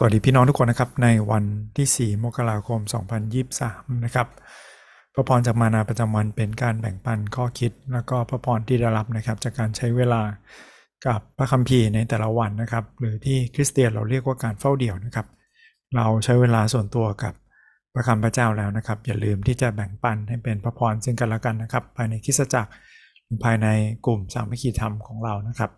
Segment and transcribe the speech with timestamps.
[0.00, 1.44] สวัสดีพี่น้องทุกคนนะครับ ในวัน
[1.76, 2.80] ที่ 4 มกราคม
[3.42, 4.28] 2023 นะครับ
[5.14, 10.22] พระพรจากมานาประจำวันเป็นการแบ่งปันข้อคิด แล้วก็พระพรที่ได้รับนะครับ จากการใช้เวลา
[11.06, 15.26] กับพระคัมภีร์ในแต่ละวันนะครับ หรือที่คริสเตียนเราเรียกว่าการเฝ้าเดี่ยวนะครับ
[15.96, 17.34] เราใช้เวลาส่วนตัวกับ
[17.94, 22.70] พระคำพระเจ้าแล้วนะครับ อย่าลืมที่จะแบ่งปันให้เป็นพระพรซึ่งกันและกันนะครับ ภายในคริสตจักร
[23.44, 23.66] ภายใน
[24.06, 25.70] กลุ่มสามัคคีธรรมของเรานะครับ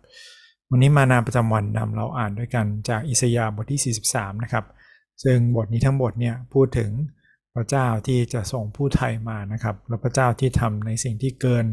[0.73, 4.65] วันนี้มานาประจำวันนำเราอ่านด้วยกันจากอิสยาห์บทที่ 43 นะครับ
[5.23, 6.91] ซึ่งบทนี้ทั้งบทเนี่ยพูดถึง
[7.55, 11.65] พระเจ้าที่จะส่งผู้ไทยมานะครับ และพระเจ้าที่ทำในสิ่งที่เกิน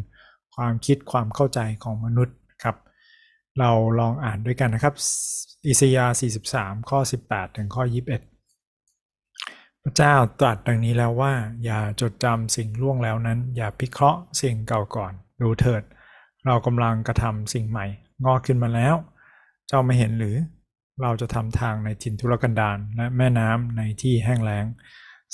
[0.56, 2.76] ความคิดความเข้าใจของมนุษย์ครับ
[3.58, 4.94] เราลองอ่านด้วยกันนะครับ
[5.68, 6.14] อิสยาห์
[6.50, 7.82] 43 ข้อ 18 ถึงข้อ
[8.64, 11.32] 21 พระเจ้าตรัสดังนี้แล้วว่า
[11.64, 15.82] อย่าจดจำสิ่งล่วงแล้วนั้น อย่าพิเคราะห์สิ่งเก่าก่อน ดูเถิด
[16.46, 17.86] เรากำลังกระทำสิ่งใหม่
[18.24, 18.94] งอกขึ้นมาแล้ว
[19.68, 20.36] เจ้าไม่เห็นหรือ
[21.02, 24.66] เราจะทำทางในถิ่นทุรกันดารและแม่น้ำในที่แห้งแล้ง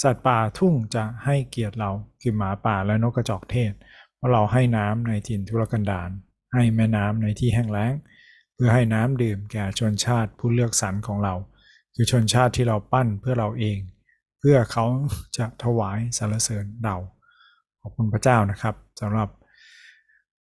[0.02, 1.90] สัตว์ป่าทุ่งจะให้เกียรติเรา
[2.20, 3.72] คือหมาป่าและนกกระจอกเทศ
[4.16, 6.10] เพราะเราให้น้ำในถิ่นทุรกันดาร
[6.54, 7.92] ให้แม่น้ำในที่แห้งแล้ง
[8.54, 11.34] เพื่อให้น้ำดื่มแก่ชนชาติผู้เลือกสรรของเรา
[11.94, 13.78] คือชนชาติที่เราปั้นเพื่อเราเอง
[14.38, 14.84] เพื่อเขา
[15.36, 16.96] จะถวายสรรเสริญเรา
[17.80, 19.28] ขอบคุณพระเจ้านะครับสำหรับ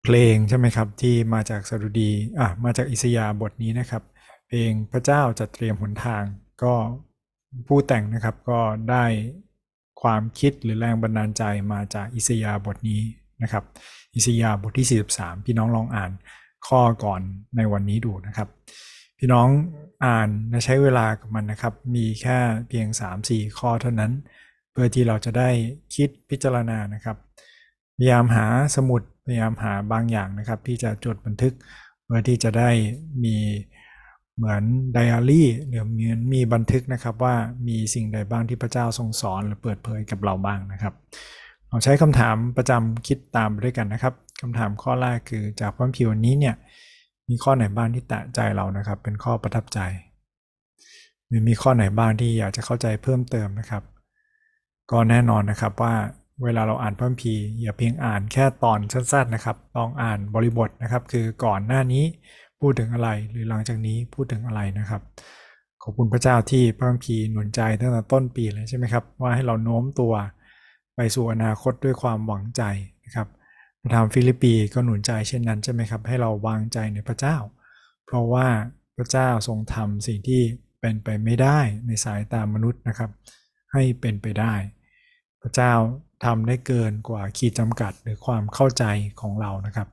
[0.04, 4.04] เพลงใช่ไหมครับ ที่มาจากสดุดีอะมาจากอิสยาบทนี้นะครับ
[4.48, 6.24] เพลงพระเจ้าจะเตรียมหนทาง
[6.64, 6.74] ก็
[7.68, 9.06] ผู้แต่งนะครับก็ได้
[10.02, 13.02] ความคิดหรือแรงบันดาลใจมาจากอิสยาบทนี้
[13.44, 13.64] นะครับ
[14.16, 16.12] อิสยาบทที่ 43 พี่น้องลองอ่าน
[16.68, 17.22] ข้อก่อน
[17.56, 18.50] ในวันนี้ดูนะครับ
[19.18, 19.48] พี่น้อง
[20.06, 22.40] อ่านและใช้เวลากับมันนะครับ มีแค่
[22.70, 22.88] เพียง
[23.24, 24.12] 3-4 ข้อเท่านั้น
[24.72, 25.50] เพื่อที่เราจะได้
[25.96, 27.18] คิดพิจารณานะครับ
[28.02, 31.54] พยายามหาสมุดพยายามหาบางอย่างนะครับ ที่จะจดบันทึก
[32.06, 32.70] เพื่อที่จะได้
[33.24, 33.36] มี
[34.36, 37.36] เหมือนไดอารี่หรือมีมีบันทึกนะครับว่า
[37.68, 40.94] มีสิ่งใดบ้างที่พระเจ้าทรงสอนหรือเปิดเผยกับเราบ้างนะครับ
[41.70, 46.56] เราใช้คำถามประจำคิดตามไปด้วยกันนะครับคำถามข้อแรกคือจากความผิวนี้เนี่ย
[47.30, 49.80] มีข้อไหนบ้างที่แตะใจเรานะครับ เป็นข้อประทับใจ
[51.28, 53.84] หรือมีข้อไหนบ้างที่อยากจะเข้าใจเพิ่มเติมนะครับ
[54.92, 55.94] ก็แน่นอนนะครับว่า
[56.44, 62.04] เวลาเราอ่านพระคัมภีร์อย่าเพียงอ่านแค่ตอนสั้นๆนะครับลองอ่านบริบทนะครับ คือก่อนหน้านี้
[62.60, 65.02] พูดถึงอะไรหรือหลังจากนี้พูดถึงอะไรนะครับ
[65.84, 70.14] ขอบคุณพระเจ้าที่พระคัมภีร์หนุนใจตั้งแต่ต้นปีเลยใช่ไหมครับว่าให้เราโน้มตัว
[70.96, 72.64] ไปสู่อนาคตด้วยความหวังใจ
[73.06, 73.28] นะครับ
[73.82, 77.38] พระธรรมฟิลิปปีก็หนุนใจเช่นนั้นใช่ไหมครับ ให้เราวางใจในพระเจ้า
[78.06, 78.48] เพราะว่า
[78.98, 80.42] พระเจ้าทรงทำสิ่งที่
[80.82, 83.12] เป็นไปไม่ได้ในสายตามนุษย์นะครับ
[83.74, 84.54] ให้เป็นไปได้
[85.42, 85.74] พระเจ้า
[86.26, 88.84] ทำได้เกินกว่าขีดจำกัดหรือความเข้าใจ
[89.22, 89.88] ของเรานะครับ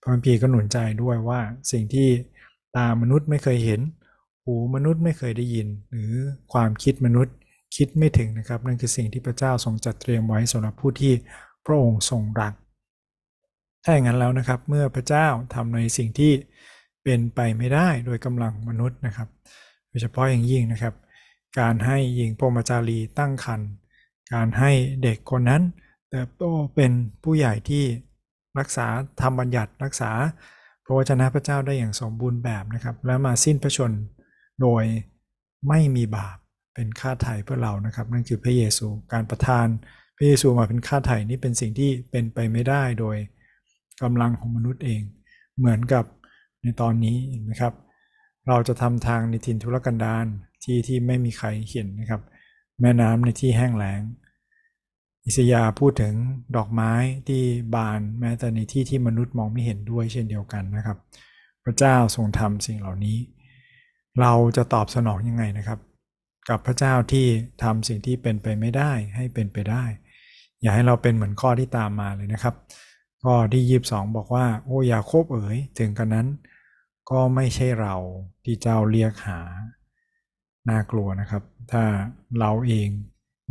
[0.00, 1.40] พระคัมภีร์ก็หนุนใจด้วยว่า
[1.72, 2.08] สิ่งที่
[2.76, 3.80] ตามนุษย์ไม่เคยเห็น
[4.44, 6.12] หูมนุษย์ไม่เคยได้ยิน หรือ
[6.52, 7.34] ความคิดมนุษย์
[7.76, 11.12] คิดไม่ถึงนะครับ นั่นคือสิ่งที่พระเจ้าทรงจัดเตรียมไว้สำหรับผู้ที่
[11.64, 12.54] พระองค์ทรงรัก
[13.84, 16.32] ถ้าอย่างนั้นแล้วนะครับ เมื่อพระเจ้าทำในสิ่งที่
[17.04, 19.28] เป็นไปไม่ได้โดยกำลังมนุษย์นะครับ
[19.88, 20.94] โดยเฉพาะอย่างยิ่งนะครับ
[21.58, 23.70] การให้หญิงพรมจารีตั้งครรภ์
[24.34, 24.70] การให้
[25.02, 25.62] เด็กคนนั้น
[26.10, 26.44] เติบโต
[26.74, 27.84] เป็นผู้ใหญ่ที่
[28.58, 28.86] รักษา
[29.20, 30.10] ธรรมบัญญัติรักษา
[30.84, 33.92] พระวจนะพระเจ้าได้อย่างสมบูรณ์แบบนะครับ และมาสิ้นพระชน
[34.62, 34.84] โดย
[35.68, 36.36] ไม่มีบาป
[36.74, 39.66] เป็นค่าไถ่เพื่อเรานะครับ นั่นคือพระเยซูการประทาน
[40.16, 43.16] พระเยซูมาเป็นค่าไถ่นี่เป็นสิ่งที่เป็นไปไม่ได้โดย
[44.02, 45.02] กำลังของมนุษย์เอง
[45.58, 46.04] เหมือนกับ
[46.62, 47.16] ในตอนนี้
[47.50, 47.72] นะครับ
[48.48, 50.26] เราจะทำทางในทินทุรกันดาร
[50.64, 52.22] ที่ที่ไม่มีใครเห็นนะครับ
[52.80, 54.00] แม่น้ำในที่แห้งแล้ง
[55.24, 56.14] อิสยาพูดถึง
[56.56, 56.92] ดอกไม้
[57.28, 57.42] ที่
[57.74, 60.98] บานแม้แต่ในที่ที่มนุษย์มองไม่เห็นด้วยเช่นเดียวกันนะครับ
[61.64, 63.18] พระเจ้าทรงทำสิ่งเหล่านี้
[64.20, 65.78] เราจะตอบสนองยังไงนะครับ
[66.48, 67.26] กับพระเจ้าที่
[67.62, 69.84] ทำสิ่งที่เป็นไปไม่ได้ให้เป็นไปได้
[70.60, 72.54] อย่าให้เราเป็นเหมือนข้อที่ตามมาเลยนะครับ
[73.24, 76.26] ข้อที่ยีบสองบอกว่า โอ้ยาโคบเอ๋ยถึงกันนั้น
[77.10, 77.94] ก็ไม่ใช่เรา
[78.44, 79.40] ที่เจ้าเรียกหา
[80.68, 81.42] น่ากลัวนะครับ
[81.72, 81.82] ถ้า
[82.38, 82.88] เราเอง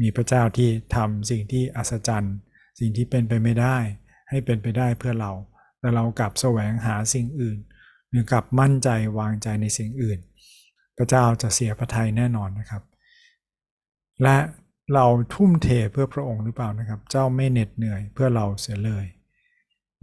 [0.02, 2.36] มีพระเจ้าที่ทำสิ่งที่อัศจรรย์
[2.80, 3.78] สิ่งที่เป็นไปไม่ได้
[4.30, 5.32] ให้เป็นไปได้เพื่อเรา
[5.80, 7.58] แต่เรากลับแสวงหาสิ่งอื่น
[8.10, 8.90] หรือกลับมั่นใจ
[9.20, 10.20] วางใจในสิ่งอื่น
[10.98, 12.84] พระเจ้าจะเสียพระทัยแน่นอนนะครับ
[14.24, 14.38] และ
[14.94, 19.06] เราทุ่มเทเพื่อพระองค์หรือเปล่านะครับ เจ้าไม่เหน็ดเหนื่อยเพื่อเราเสียเลย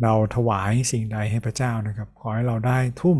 [0.02, 3.18] เราถวายสิ่งใดให้พระเจ้านะครับ ขอให้เราได้ทุ่ม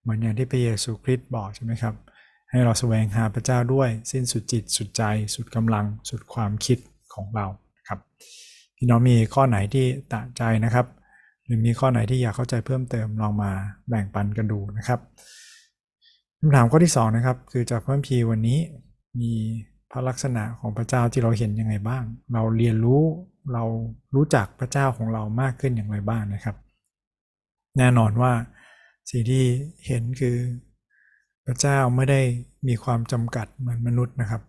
[0.00, 1.94] เหมือนอย่างที่พระเยซูคริสต์บอกใช่ไหมครับ
[2.54, 5.02] ให้เราแสวงหาพระเจ้าด้วยสิ้นสุดจิตสุดใจ
[5.34, 6.78] สุดกำลัง สุดความคิด
[7.14, 7.46] ของเรา
[7.88, 7.98] ครับ
[8.76, 10.86] พี่น้องมีข้อไหนที่ตะใจนะครับ
[11.44, 13.52] หรือมีข้อไหนที่อยากเข้าใจเพิ่มเติมลองมา
[13.88, 15.00] แบ่งปันกันดูนะครับ
[16.38, 18.58] คำถามข้อที่2นะครับคือจากพระพีวันนี้
[19.20, 19.32] มี
[19.90, 23.02] พระลักษณะของพระเจ้าที่เราเห็นยังไงบ้าง เราเรียนรู้
[23.52, 23.64] เรา
[24.14, 26.56] รู้จักพระเจ้าของเรามากขึ้นอย่างไรบ้างนะครับ
[27.78, 28.32] แน่นอนว่า
[29.10, 29.44] สิ่งที่
[29.86, 30.36] เห็นคือ
[31.46, 32.20] พระเจ้าไม่ได้
[32.68, 34.42] มีความจำกัดเหมือนมนุษย์นะครับ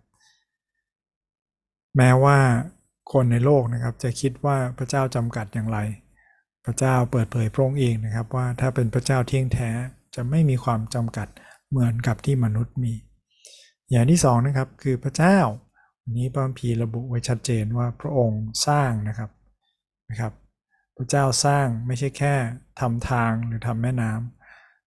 [1.96, 2.38] แม้ว่า
[3.12, 5.78] คนในโลกนะครับ จะคิดว่าพระเจ้าจำกัดอย่างไร
[6.64, 9.70] พระเจ้าเปิดเผยพระองค์เองนะครับ ว่าถ้าเป็นพระเจ้าเที่ยงแท้
[10.14, 11.28] จะไม่มีความจำกัด
[11.70, 12.92] เหมือนกับที่มนุษย์มี
[13.90, 15.38] อย่างที่สองนะครับคือพระเจ้า
[16.02, 19.30] วันนี้พระคัมภีร์ระบุไว้ชัดเจนว่าพระองค์สร้างนะครับ
[20.10, 20.32] นะครับ
[20.96, 22.34] พระเจ้าสร้างไม่ใช่แค่
[22.80, 24.35] ทำทางหรือทำแม่น้ำ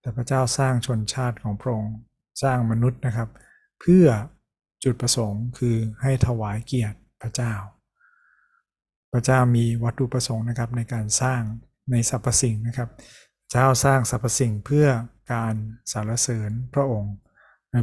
[0.09, 1.95] แต่พระเจ้าสร้างชนชาติของพระองค์
[2.43, 3.29] สร้างมนุษย์นะครับ
[3.81, 4.05] เพื่อ
[4.83, 7.53] จุดประสงค์คือให้ถวายเกียรติพระเจ้า
[9.13, 11.41] พระเจ้ามีวัตถุประสงค์นะครับในการสร้าง
[11.91, 12.89] ในสรรพสิ่งนะครับ
[13.51, 14.87] เจ้าสร้างสรรพสิ่งเพื่อ
[15.33, 15.53] การ
[15.91, 17.13] สรรเสริญพระองค์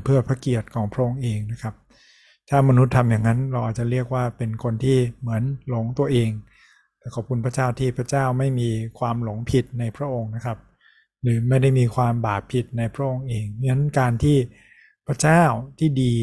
[0.05, 1.75] เพื่อพระเกียรติของพระองค์เองนะครับ
[2.49, 6.31] ถ้ามนุษย์ทำอย่างนั้นเราอาจจะเรียกว่าเป็นคนที่เหมือนหลงตัวเอง
[6.99, 8.69] แต่ขอบคุณพระเจ้าที่พระเจ้าไม่มี
[8.99, 10.59] ความหลงผิดในพระองค์นะครับ
[11.23, 14.37] หรือไม่ได้มีความบาปผิดในพระองค์เองงั้นการที่
[15.07, 15.43] พระเจ้า
[15.79, 16.15] ที่ดี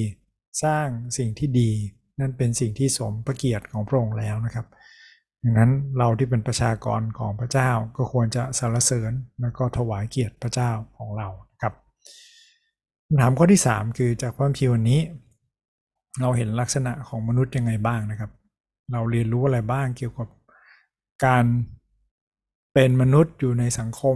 [0.63, 0.87] สร้าง
[1.17, 1.71] สิ่งที่ดี
[2.19, 4.67] นั่นเป็นสิ่งที่สมพระเกียรติของพระองค์แล้วนะครับ
[5.43, 9.11] ดังนั้นเราที่เป็นประชากรของพระเจ้าก็ควรจะสรรเสริญ
[9.41, 11.27] แล้วก็ถวายเกียรติพระเจ้าของเรา
[11.61, 11.73] ครับ
[13.07, 15.01] คำถามข้อที่ 3 คือจากความพิวันนี้
[16.21, 18.31] เราเห็นลักษณะของมนุษย์ยังไงบ้างนะครับ
[18.91, 20.29] เราเรียนรู้อะไรบ้างเกี่ยวกับ
[21.25, 21.45] การ
[22.73, 24.15] เป็นมนุษย์อยู่ในสังคม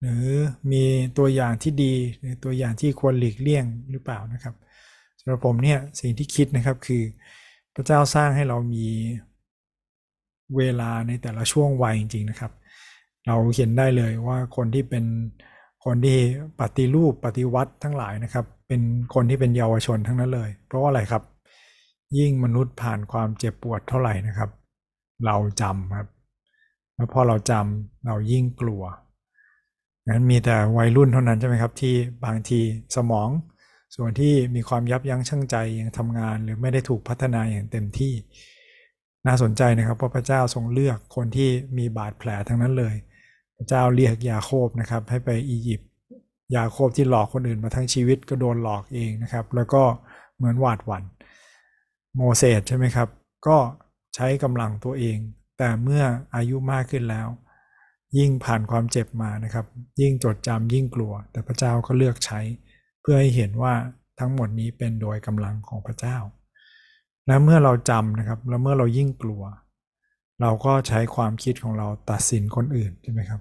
[0.00, 0.24] หรือ
[0.72, 0.84] มี
[1.18, 4.54] ตัวอย่างที่ดีหรือตัวอย่างที่ควรหลีกเลี่ยงหรือเปล่านะครับ
[5.20, 7.02] สำหรับผมเนี่ยสิ่งที่คิดนะครับคือ
[7.74, 8.86] พระเจ้าสร้างให้เรามี
[10.56, 12.52] เวลาในแต่ละช่วงวัยจริง ๆนะครับ
[13.26, 15.04] เราเห็นได้เลยว่าคนที่เป็น
[15.84, 16.18] คนที่
[16.60, 18.80] ปฏิรูปปฏิวัติทั้งหลายนะครับ เป็น
[19.14, 21.22] คนที่เป็นเยาวชนทั้งนั้นเลย เพราะว่าอะไรครับ
[22.18, 24.50] ยิ่งมนุษย์ผ่านความเจ็บปวดเท่าไหร่นะครับ
[25.26, 26.08] เราจำครับ
[26.94, 28.82] แล้วพอเราจำเรายิ่งกลัว
[30.08, 31.94] งั้นมีแต่วัยรุ่นเท่านั้นใช่ไหมครับที่
[32.24, 32.60] บางที
[32.96, 33.28] สมอง
[33.96, 38.14] ส่วนที่มีความยับยั้งชั่งใจยังทำงาน หรือไม่ได้ถูกพัฒนาอย่างเต็มที่
[39.26, 42.94] น่าสนใจนะครับเพราะพระเจ้าทรงเลือกคนที่มีบาดแผลทั้งนั้นเลย
[43.56, 45.88] พระเจ้าเรียกยาโคบนะครับให้ไปอียิปต์
[46.56, 49.82] ยาโคบที่หลอกคนอื่นมาทั้งชีวิตก็โดนหลอกเองนะครับ แล้วก็
[50.36, 51.04] เหมือนหวาดหวัน่น
[52.16, 53.08] โมเสสใช่ไหมครับ
[53.46, 53.56] ก็
[54.14, 55.18] ใช้กำลังตัวเอง
[55.58, 56.02] แต่เมื่อ
[56.34, 57.28] อายุมากขึ้นแล้ว
[58.16, 59.66] ยิ่งผ่านความเจ็บมานะครับ
[60.00, 62.40] ยิ่งจดจำยิ่งกลัว แต่พระเจ้าก็เลือกใช้
[63.00, 63.74] เพื่อให้เห็นว่า
[64.18, 66.16] ทั้งหมดนี้เป็นโดยกำลังของพระเจ้า
[67.26, 69.42] และเมื่อเราจำนะครับ แล้วเมื่อเรายิ่งกลัว
[70.40, 73.40] เราก็ใช้ความคิดของเราตัดสินคนอื่นใช่ไหมครับ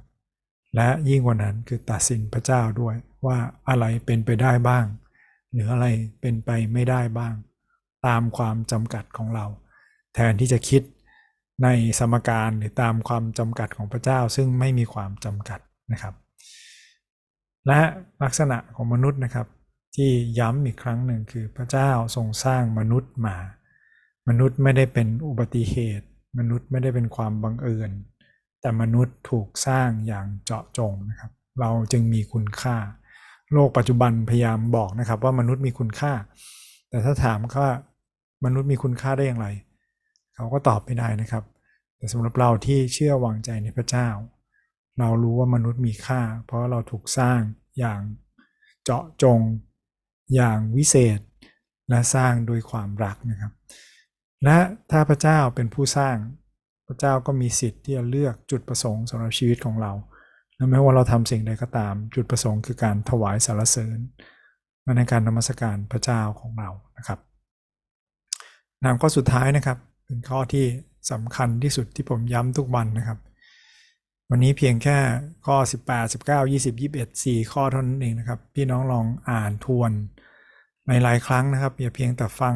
[0.76, 3.38] และยิ่งกว่านั้นคือตัดสินพระเจ้าด้วยว่า
[3.70, 4.86] อะไรเป็นไปได้บ้าง
[5.54, 5.88] หรืออะไร
[6.22, 7.34] เป็นไปไม่ได้บ้าง
[8.08, 9.46] ตามความจำกัดของเรา
[10.16, 10.82] แทนที่จะคิด
[11.64, 11.68] ใน
[12.00, 15.60] สมการหรือตามความจำกัดของพระเจ้าซึ่งไม่มีความจำกัด
[15.92, 16.14] นะครับ
[17.68, 17.82] และ
[18.24, 19.48] ลักษณะของมนุษย์นะครับ
[19.96, 20.10] ที่
[20.40, 23.38] ย้ำอีกครั้งหนึ่งคือพระเจ้าทรงสร้างมนุษย์มา
[24.28, 26.08] มนุษย์ไม่ได้เป็นอุบัติเหตุ
[26.38, 27.92] มนุษย์ไม่ได้เป็นความบังเอิญ
[28.62, 32.78] แต่มนุษย์ถูกสร้างอย่างเจาะจงนะครับ เราจึงมีคุณค่า
[33.54, 36.14] โลกปัจจุบันพยายามบอกนะครับว่ามนุษย์มีคุณค่า
[36.90, 37.70] แต่ถ้าถามว่า
[38.46, 39.48] มนุษย์มีคุณค่าได้อย่างไร
[40.38, 41.44] เขาก็ตอบไม่ได้นะครับ
[41.98, 44.08] แต่สำหรับเราที่เชื่อวางใจในพระเจ้า
[45.00, 47.40] เรารู้ว่ามนุษย์มีค่า เพราะเราถูกสร้าง
[47.80, 48.02] อย่าง
[48.84, 49.40] เจาะจง
[50.36, 51.20] อย่างวิเศษ
[51.90, 53.52] และสร้างโดยความรักนะครับ
[54.44, 54.58] และ
[54.92, 56.16] ถ้าพระเจ้าเป็นผู้สร้าง
[56.88, 59.92] พระเจ้าก็มีสิทธิ์ที่จะเลือกจุดประสงค์สำหรับชีวิตของเรา
[60.56, 64.00] และไม่ว่าเราทำสิ่งใดก็ตาม จุดประสงค์คือการถวายสารเสริญ
[64.98, 67.20] ในการนมัสการพระเจ้าของเรานะครับ
[68.84, 69.78] นามข้อสุดท้ายนะครับ
[70.08, 70.66] เป็นข้อที่
[71.12, 73.20] สำคัญที่สุดที่ผมย้ำทุกวันนะครับ
[74.30, 74.98] วันนี้เพียงแค่
[75.46, 79.92] ข้อ 18 19 20 21 4 ข้อเท่านั้นเองนะครับ พี่น้องลองอ่านทวน
[80.88, 82.56] ในหลายครั้งนะครับอย่าเพียงแต่ฟัง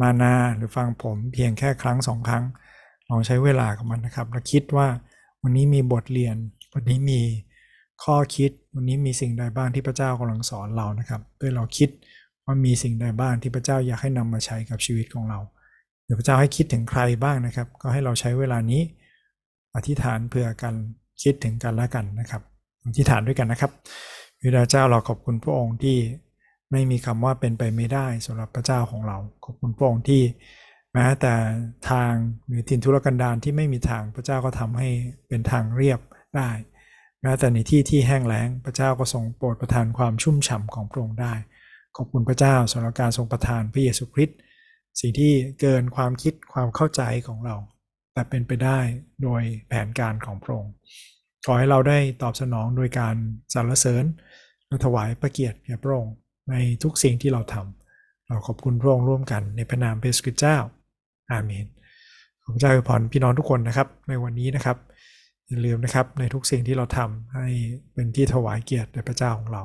[0.00, 2.44] มานาหรือฟังผมเพียงแค่ครั้งสองครั้ง
[3.08, 4.88] ลองใช้เวลากับมันนะครับ แล้วคิดว่า
[5.42, 6.36] วันนี้มีบทเรียน
[6.74, 7.20] วันนี้มี
[8.04, 11.88] ข้อคิด วันนี้มีสิ่งใดบ้างที่พระเจ้ากำลังสอนเรานะครับเพื่อเราคิด
[12.44, 15.38] ว่ามีสิ่งใดบ้างที่พระเจ้าอยากให้นำมาใช้กับชีวิตของเรา
[16.10, 18.82] ดี๋ยวพระเจ้าให้คิดถึงใครบ้างนะครับ ก็ให้เราใช้เวลานี้
[19.76, 20.74] อธิษฐานเพื่อกัน
[21.22, 22.42] คิดถึงกันและกันนะครับ
[22.86, 23.72] อธิษฐานด้วยกันนะครับ
[24.40, 25.98] พระเจ้าเราขอบคุณพระองค์ที่
[26.70, 30.22] ไม่มีคำว่าเป็นไปไม่ได้สำหรับพระเจ้าของเรา ขอบคุณพระองค์ที่
[30.94, 31.34] แม้แต่
[31.90, 32.12] ทาง
[32.46, 34.88] หรือทินทุรกันดารที่ไม่มีทางพระเจ้าก็ทำให้
[35.28, 36.00] เป็นทางเรียบ
[36.36, 36.50] ได้
[37.22, 41.34] แม้แต่ในที่ที่แห้งแล้งพระเจ้าก็ทรงโปรดประทานความชุ่มฉ่ำของพระองค์ได้
[41.96, 44.38] ขอบคุณพระเจ้าสำหรับการทรงประทานพระเยซูคริสต์
[45.00, 47.56] สิ่งที่เกินความคิดความเข้าใจของเรา
[48.12, 48.78] แต่เป็นไปได้
[49.22, 50.72] โดยแผนการของพระองค์
[51.46, 53.14] ขอให้เราได้ตอบสนองโดยการ
[53.54, 54.04] สรรเสริญ
[54.68, 56.14] และถวายพระเกียรติแก่พระองค์
[56.50, 60.56] ในทุกสิ่งที่เราทำเราขอบคุณพระองค์ร่วมกันในพระนามพระเยซูคริสต์เจ้า
[61.30, 61.66] อาเมน
[62.42, 64.76] ขอพระเจ้าอวยพรพี่น้องทุกคนนะครับ ในวันนี้นะครับ
[65.48, 67.46] อย่าลืมนะครับในทุกสิ่งที่เราทำให้
[67.94, 69.62] เป็นที่ถวายเกียรติแด่พระเจ้าของเรา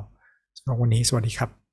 [0.58, 1.65] สำหรับวันนี้สวัสดีครับ